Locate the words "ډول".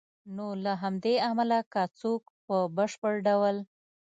3.27-3.57